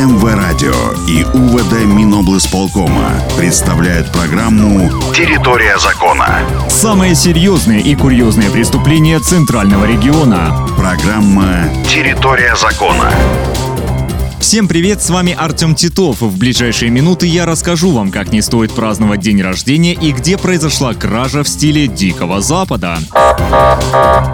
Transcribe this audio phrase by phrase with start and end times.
[0.00, 6.40] МВ-радио и УВД Миноблсполкома представляют программу «Территория закона».
[6.70, 10.66] Самые серьезные и курьезные преступления Центрального региона.
[10.78, 13.12] Программа «Территория закона».
[14.50, 16.22] Всем привет, с вами Артем Титов.
[16.22, 20.92] В ближайшие минуты я расскажу вам, как не стоит праздновать день рождения и где произошла
[20.92, 22.98] кража в стиле Дикого Запада.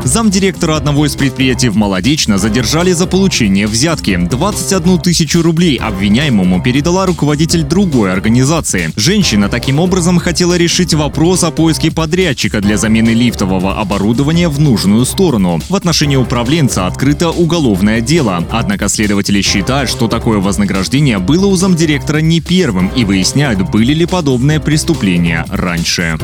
[0.04, 4.16] Замдиректора одного из предприятий в Молодечно задержали за получение взятки.
[4.16, 8.92] 21 тысячу рублей обвиняемому передала руководитель другой организации.
[8.96, 15.04] Женщина таким образом хотела решить вопрос о поиске подрядчика для замены лифтового оборудования в нужную
[15.04, 15.60] сторону.
[15.68, 18.42] В отношении управленца открыто уголовное дело.
[18.50, 24.06] Однако следователи считают, что такое вознаграждение было у замдиректора не первым и выясняют, были ли
[24.06, 26.18] подобные преступления раньше.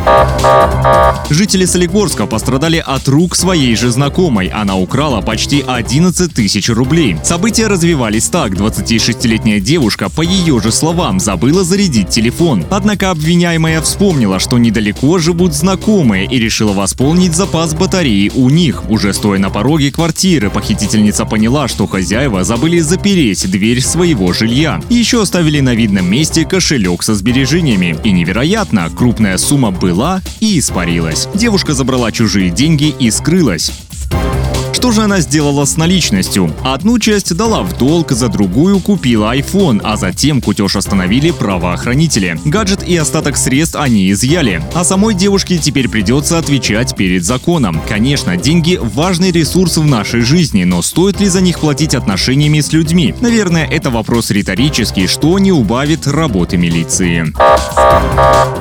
[1.30, 4.48] Жители Солигорска пострадали от рук своей же знакомой.
[4.48, 7.16] Она украла почти 11 тысяч рублей.
[7.24, 8.52] События развивались так.
[8.52, 12.64] 26-летняя девушка, по ее же словам, забыла зарядить телефон.
[12.70, 18.90] Однако обвиняемая вспомнила, что недалеко живут знакомые и решила восполнить запас батареи у них.
[18.90, 24.82] Уже стоя на пороге квартиры, похитительница поняла, что хозяева забыли запереть дверь дверь своего жилья.
[24.90, 27.96] Еще оставили на видном месте кошелек со сбережениями.
[28.04, 31.26] И невероятно, крупная сумма была и испарилась.
[31.34, 33.72] Девушка забрала чужие деньги и скрылась.
[34.82, 36.52] Что же она сделала с наличностью?
[36.64, 42.36] Одну часть дала в долг, за другую купила iPhone, а затем кутеж остановили правоохранители.
[42.44, 44.60] Гаджет и остаток средств они изъяли.
[44.74, 47.80] А самой девушке теперь придется отвечать перед законом.
[47.88, 52.72] Конечно, деньги– важный ресурс в нашей жизни, но стоит ли за них платить отношениями с
[52.72, 53.14] людьми?
[53.20, 57.32] Наверное, это вопрос риторический, что не убавит работы милиции.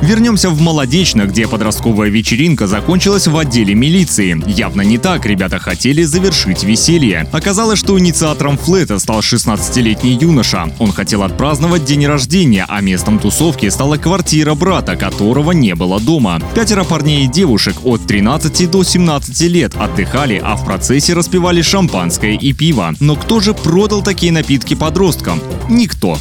[0.02, 4.40] Вернемся в Молодечно, где подростковая вечеринка закончилась в отделе милиции.
[4.46, 7.28] Явно не так ребята хотели завершить веселье.
[7.32, 10.72] Оказалось, что инициатором флета стал 16-летний юноша.
[10.78, 16.40] Он хотел отпраздновать день рождения, а местом тусовки стала квартира брата, которого не было дома.
[16.54, 22.34] Пятеро парней и девушек от 13 до 17 лет отдыхали, а в процессе распивали шампанское
[22.34, 22.94] и пиво.
[23.00, 25.42] Но кто же продал такие напитки подросткам?
[25.70, 26.18] Никто.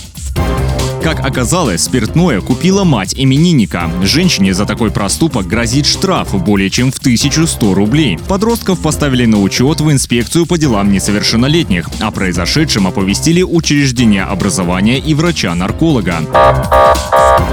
[1.03, 3.91] Как оказалось, спиртное купила мать именинника.
[4.03, 8.19] Женщине за такой проступок грозит штраф более чем в 1100 рублей.
[8.29, 11.89] Подростков поставили на учет в инспекцию по делам несовершеннолетних.
[12.01, 16.19] О произошедшем оповестили учреждения образования и врача-нарколога.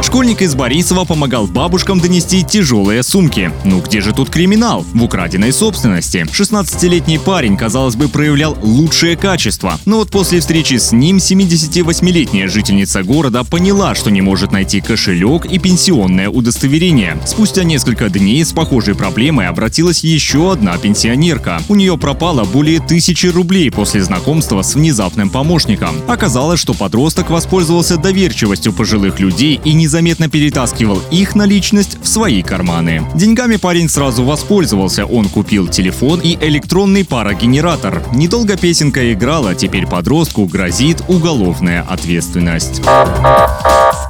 [0.02, 3.52] Школьник из Борисова помогал бабушкам донести тяжелые сумки.
[3.66, 4.86] Ну где же тут криминал?
[4.94, 6.26] В украденной собственности.
[6.32, 9.80] 16-летний парень, казалось бы, проявлял лучшее качество.
[9.86, 15.46] Но вот после встречи с ним 78-летняя жительница города поняла, что не может найти кошелек
[15.46, 17.18] и пенсионное удостоверение.
[17.26, 21.62] Спустя несколько дней с похожей проблемой обратилась еще одна пенсионерка.
[21.70, 25.96] У нее пропало более тысячи рублей после знакомства с внезапным помощником.
[26.08, 33.04] Оказалось, что подросток воспользовался доверчивостью пожилых людей и незаметно перетаскивал их наличность в свои карманы.
[33.16, 35.06] Деньгами парень сразу воспользовался.
[35.06, 38.04] Он купил телефон и электронный парогенератор.
[38.14, 42.82] Недолго песенка играла, теперь подростку грозит уголовная ответственность.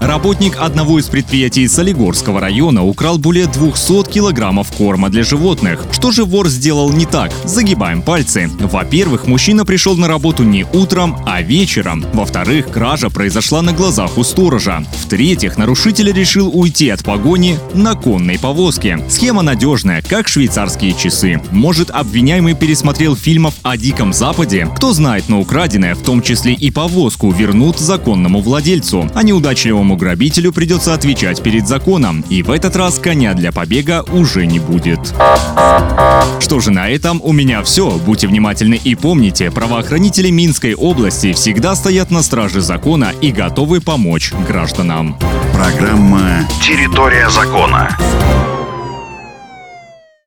[0.01, 5.83] Работник одного из предприятий Солигорского района украл более 200 килограммов корма для животных.
[5.91, 7.31] Что же вор сделал не так?
[7.45, 8.49] Загибаем пальцы.
[8.59, 12.05] Во-первых, мужчина пришел на работу не утром, а вечером.
[12.13, 14.83] Во-вторых, кража произошла на глазах у сторожа.
[15.03, 18.99] В-третьих, нарушитель решил уйти от погони на конной повозке.
[19.09, 21.41] Схема надежная, как швейцарские часы.
[21.51, 24.67] Может, обвиняемый пересмотрел фильмов о Диком Западе?
[24.75, 30.51] Кто знает, но украденное, в том числе и повозку, вернут законному владельцу а неудачливому грабителю
[30.51, 32.23] придется отвечать перед законом.
[32.29, 34.99] И в этот раз коня для побега уже не будет.
[36.39, 37.91] Что же на этом у меня все.
[37.91, 44.33] Будьте внимательны и помните, правоохранители Минской области всегда стоят на страже закона и готовы помочь
[44.47, 45.17] гражданам.
[45.53, 48.56] Программа «Территория закона».